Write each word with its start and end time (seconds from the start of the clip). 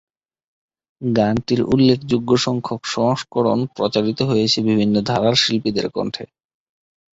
গানটির 1.01 1.61
উল্লেখযোগ্য 1.73 2.29
সংখ্যক 2.37 2.81
সংস্করণ 2.87 3.59
প্রচারিত 3.75 4.19
হয়েছে 4.21 4.57
বিভিন্ন 4.61 4.95
ধারার 5.01 5.35
শিল্পীদের 5.35 5.87
কণ্ঠে। 5.89 6.23